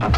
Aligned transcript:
Bob. 0.00 0.12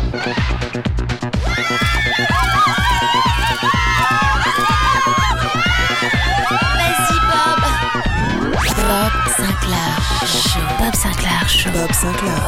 Bob 8.76 9.12
Sinclair 9.36 9.92
Show. 10.24 10.60
Bob 10.78 10.94
Sinclair 10.94 11.48
Show. 11.48 11.70
Bob 11.72 11.92
Sinclair. 11.92 12.42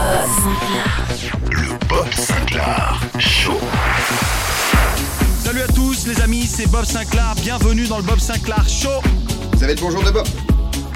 Le 1.51 1.87
Bob 1.89 2.13
Sinclair 2.15 3.01
Show. 3.19 3.59
Salut 5.43 5.63
à 5.63 5.67
tous, 5.67 6.07
les 6.07 6.21
amis, 6.21 6.47
c'est 6.47 6.71
Bob 6.71 6.85
Sinclair. 6.85 7.35
Bienvenue 7.43 7.89
dans 7.89 7.97
le 7.97 8.05
Bob 8.05 8.21
Sinclair 8.21 8.69
Show. 8.69 9.03
Ça 9.59 9.67
va 9.67 9.73
être 9.73 9.81
bonjour 9.81 10.05
de 10.05 10.13
Bob. 10.13 10.29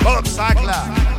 Bob 0.05 0.27
Sinclair. 0.27 0.85
platine. 0.85 1.18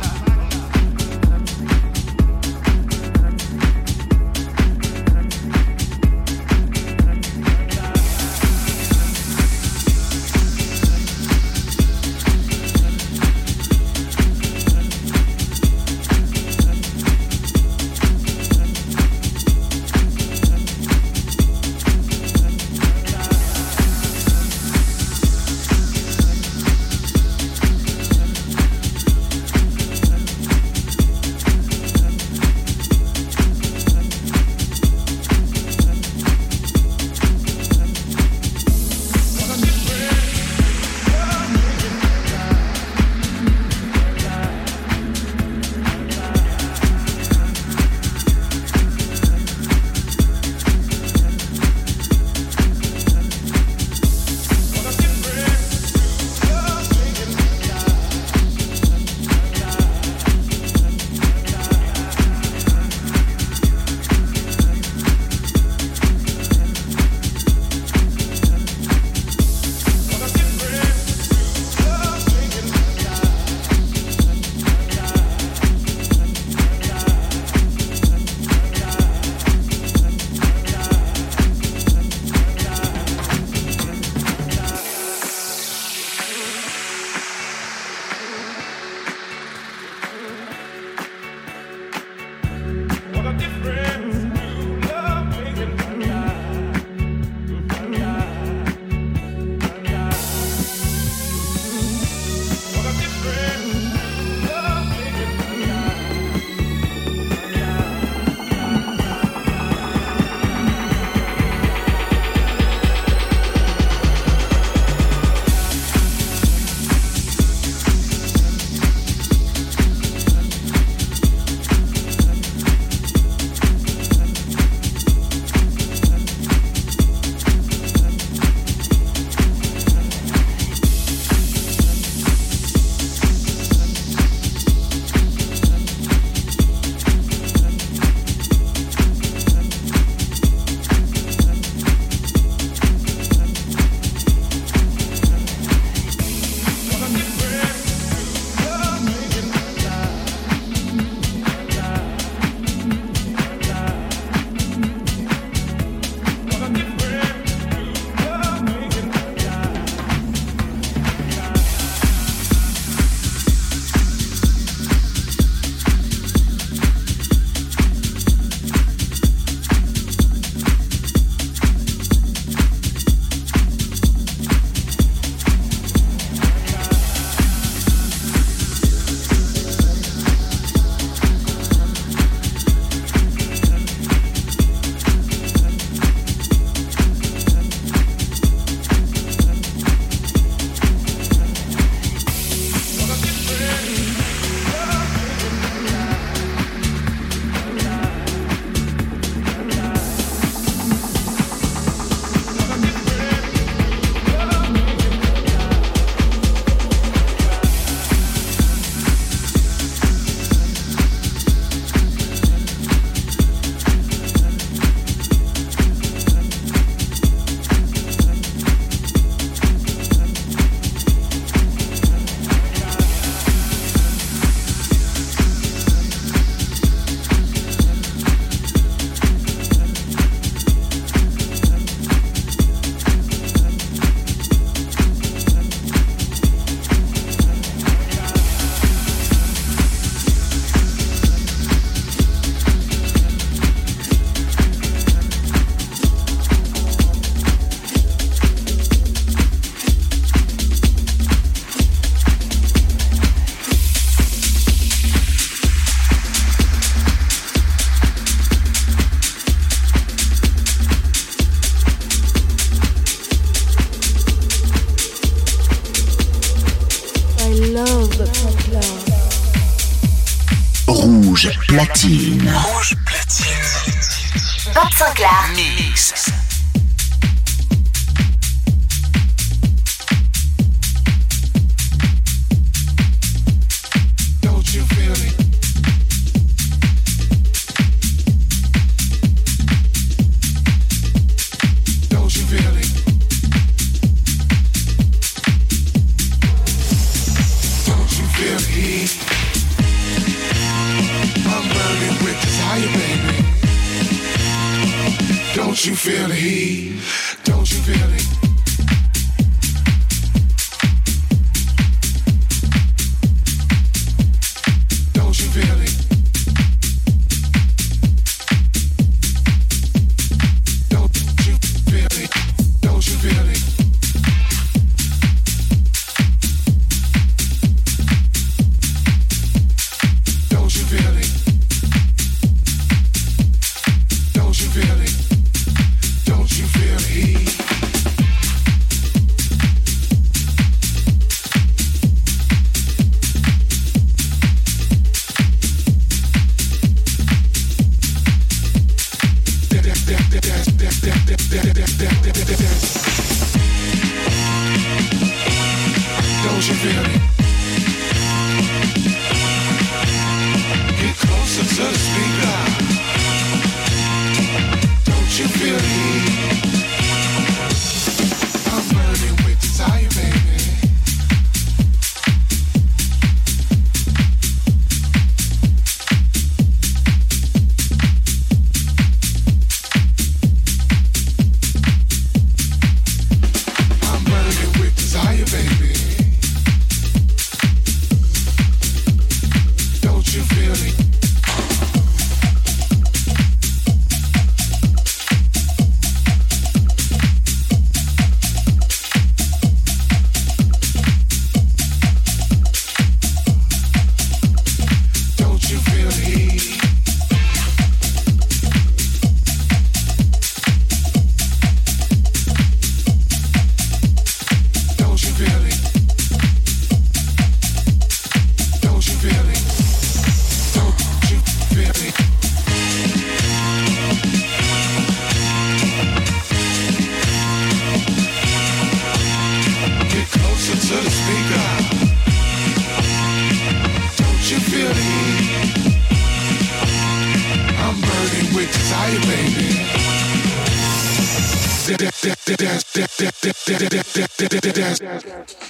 Podcast. 445.10 445.69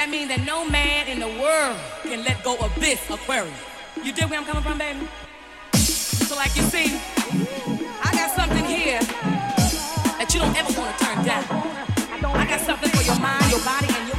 That 0.00 0.08
means 0.08 0.28
that 0.28 0.40
no 0.46 0.64
man 0.64 1.08
in 1.08 1.20
the 1.20 1.28
world 1.28 1.76
can 2.04 2.24
let 2.24 2.42
go 2.42 2.56
of 2.56 2.72
this 2.80 3.04
aquarium. 3.10 3.52
You 4.02 4.16
dig 4.16 4.30
where 4.30 4.40
I'm 4.40 4.46
coming 4.46 4.62
from, 4.62 4.78
baby? 4.78 5.06
So, 5.76 6.34
like 6.36 6.56
you 6.56 6.62
see, 6.72 6.96
I 8.00 8.08
got 8.16 8.32
something 8.32 8.64
here 8.64 9.04
that 10.16 10.32
you 10.32 10.40
don't 10.40 10.56
ever 10.56 10.72
want 10.72 10.96
to 10.96 11.04
turn 11.04 11.20
down. 11.20 11.44
I 12.32 12.46
got 12.48 12.60
something 12.64 12.88
for 12.88 13.04
your 13.04 13.20
mind, 13.20 13.44
your 13.52 13.60
body, 13.60 13.92
and 13.92 14.08
your 14.08 14.09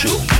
show. 0.00 0.39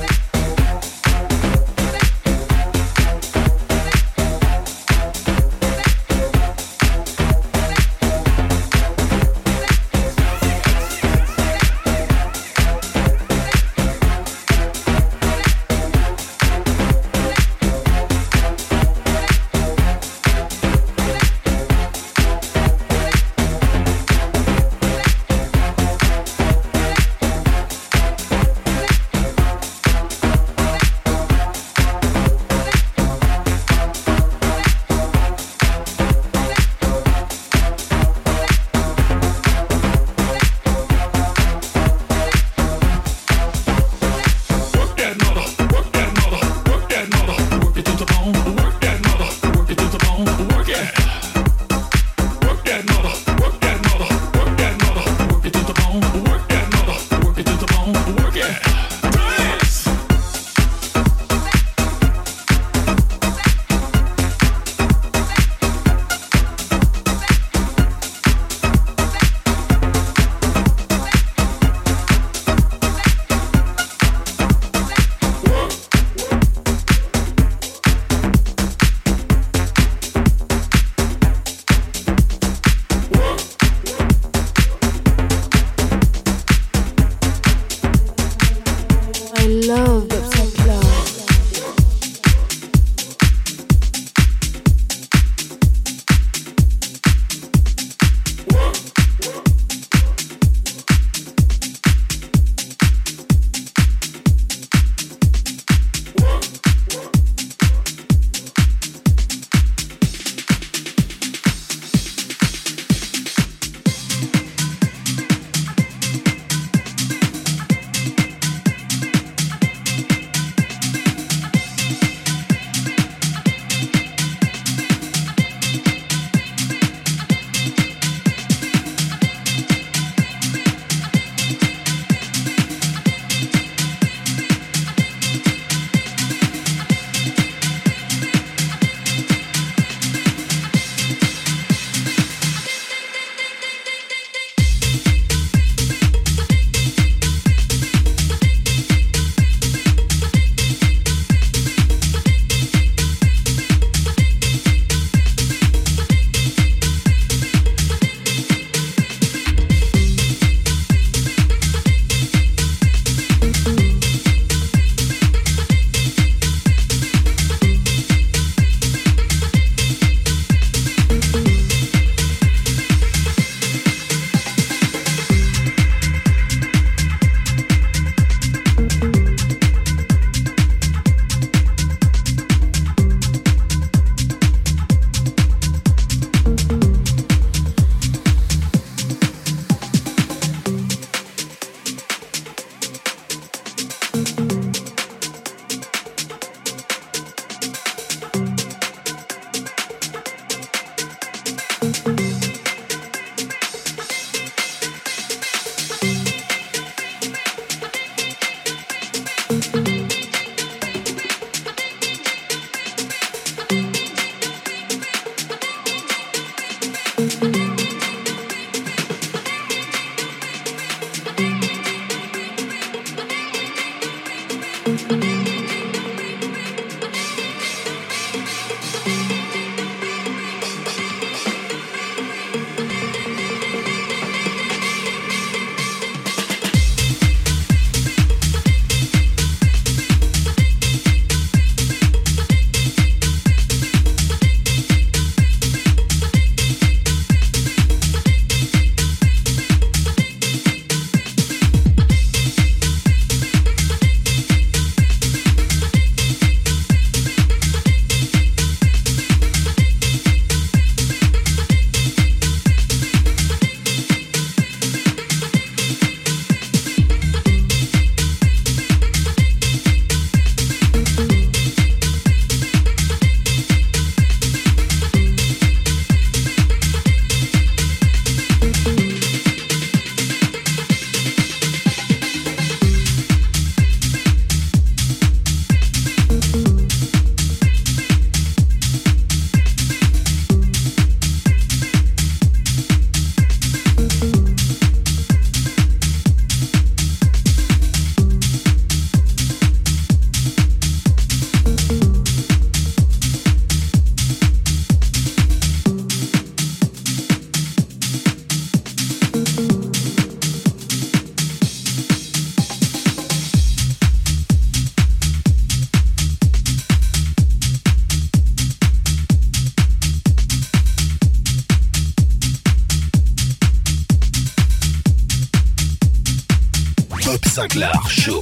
Sinclair 327.71 327.93
Show. 328.09 328.40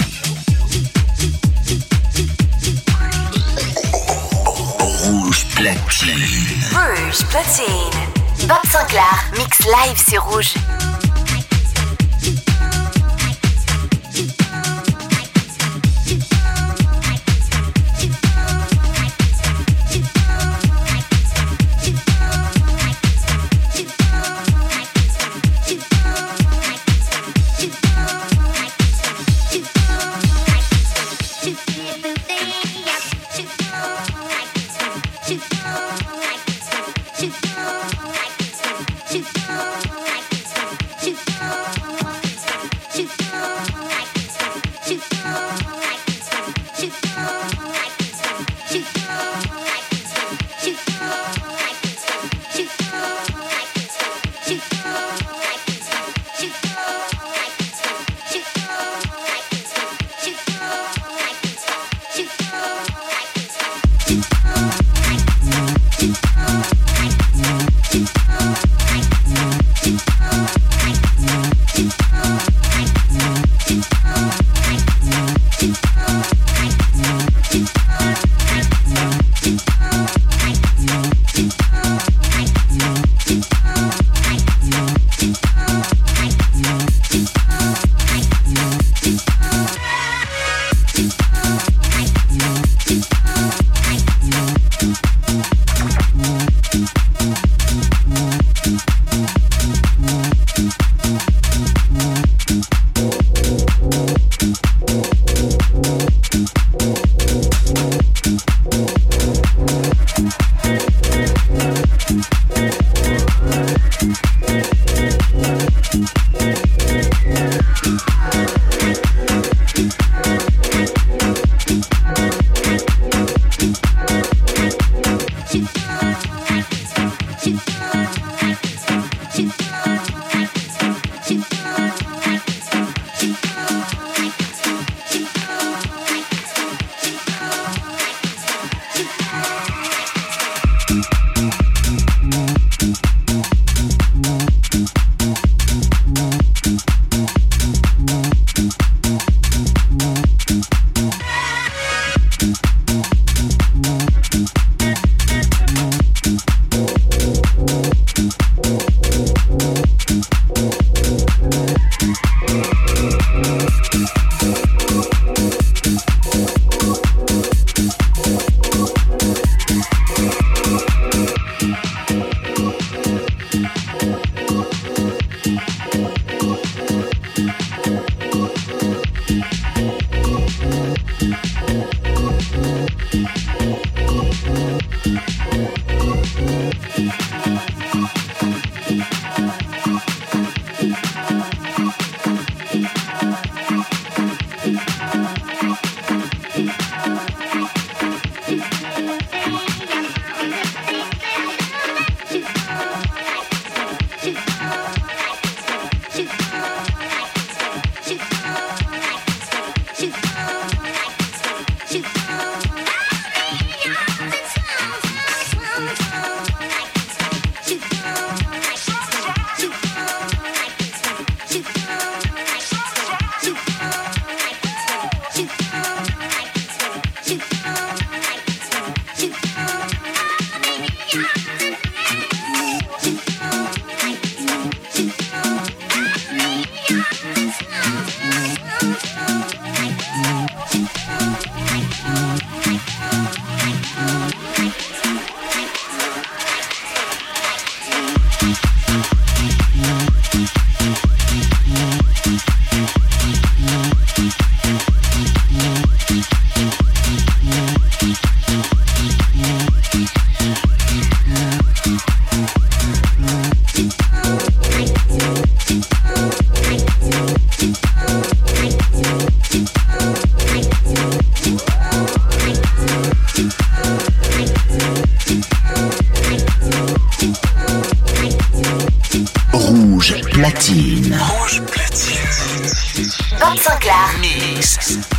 releases. 284.60 285.19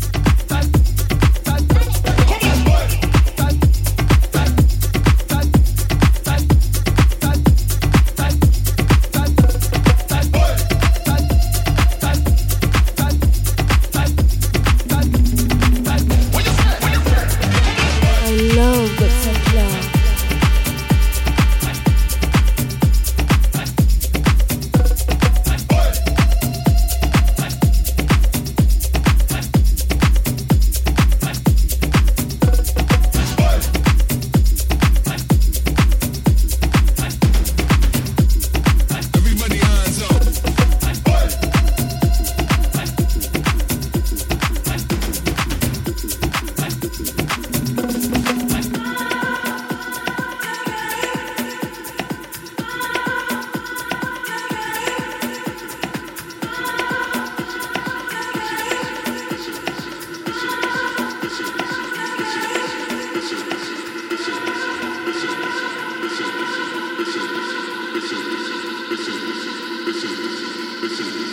Rouge 70.81 70.97
platine. 70.97 71.30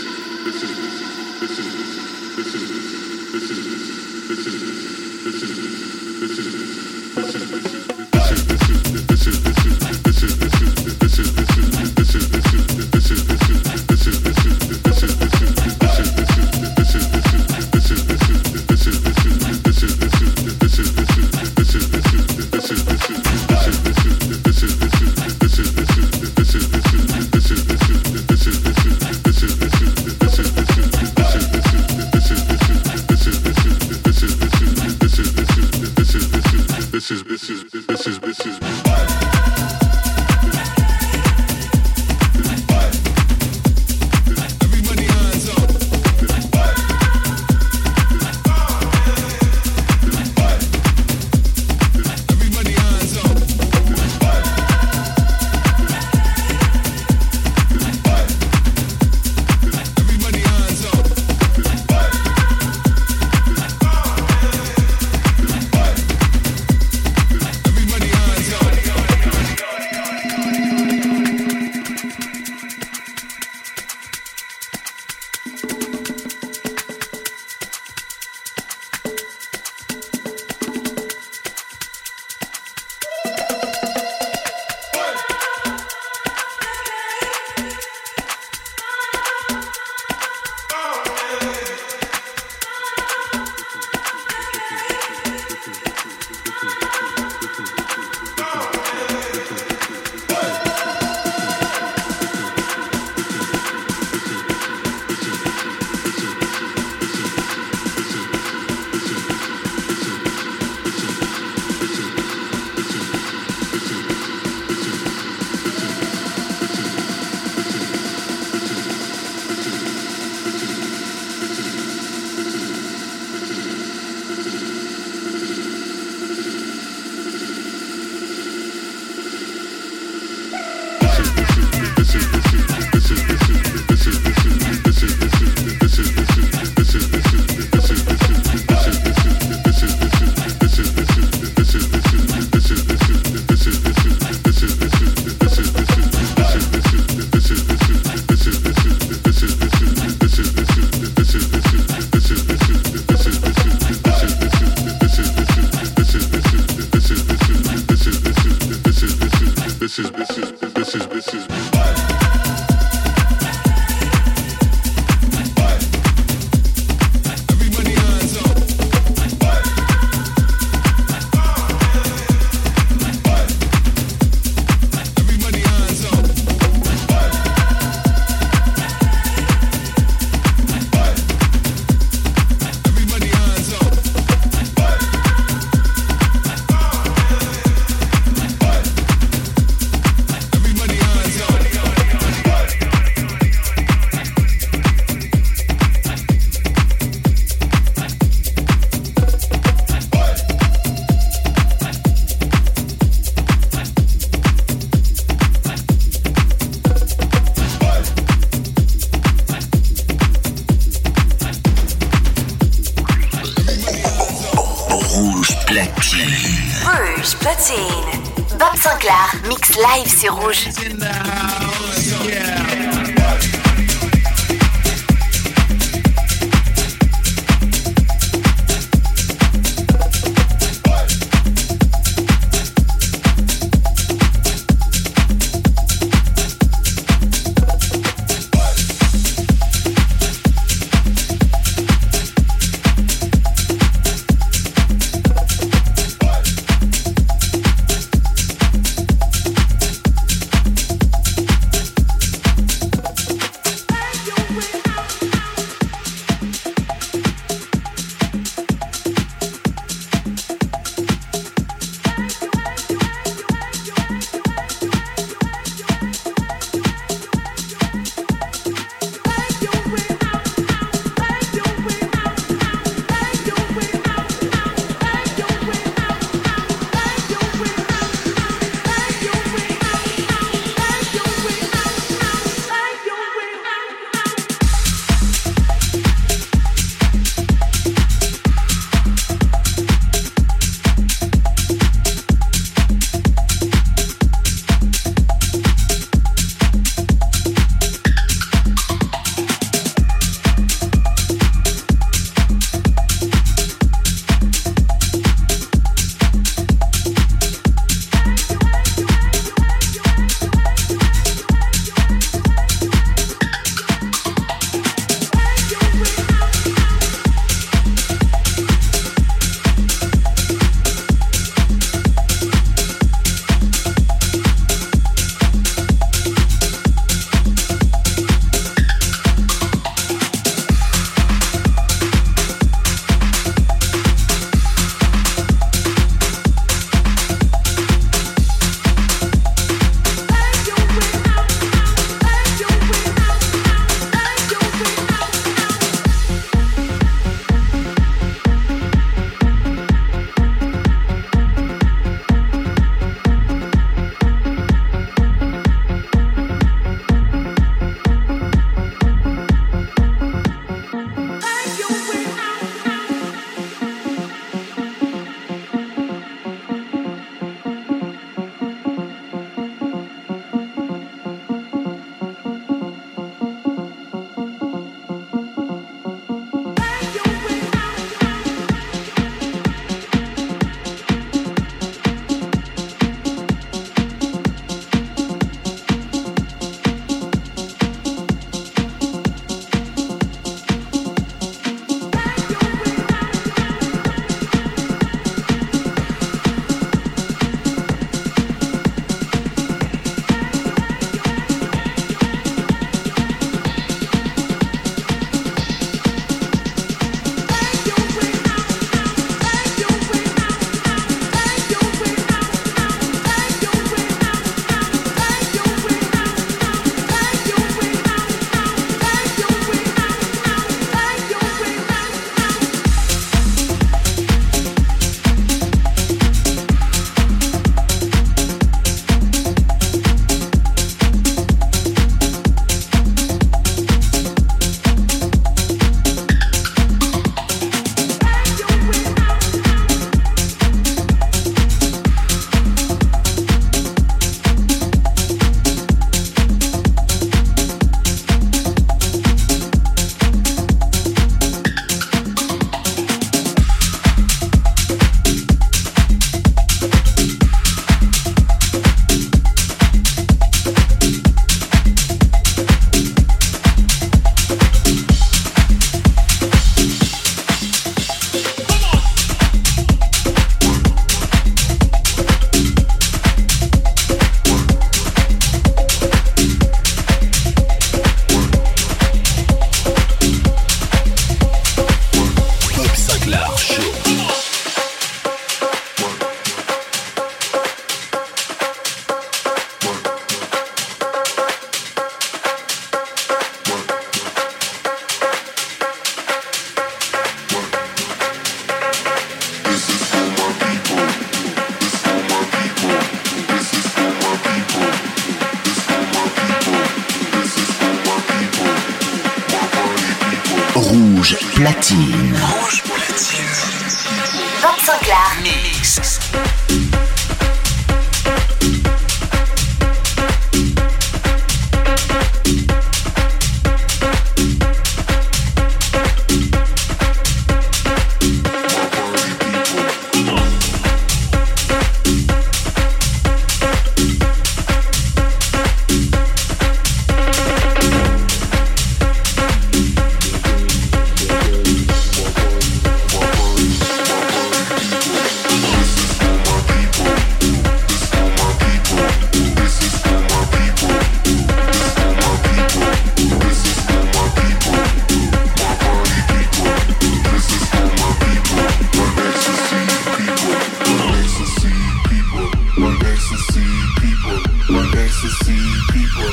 ecstasy 565.09 565.57
people, 565.93 566.31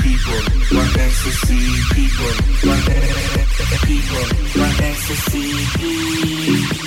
people, 0.00 0.42
want 0.78 0.96
ecstasy 0.96 1.58
people, 1.96 2.32
want 2.68 2.88
ecstasy 2.88 3.82
people, 3.82 4.24
want 4.60 4.80
ecstasy 4.80 5.50
people. 5.76 6.86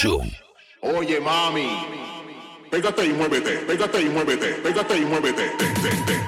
show. 0.00 0.22
Oye, 0.82 1.20
mami, 1.20 1.68
pégate 2.70 3.04
y 3.04 3.12
muévete, 3.12 3.66
pégate 3.66 4.00
y 4.00 4.08
muévete, 4.08 4.62
pégate 4.62 4.96
y 4.96 5.04
muévete. 5.04 5.44
Ten, 5.58 5.74
ten, 5.74 6.04
ten. 6.06 6.20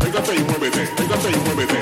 Pégate 0.00 0.34
y 0.34 0.42
muévete, 0.42 0.82
pégate 0.96 1.30
y 1.30 1.36
muévete. 1.46 1.81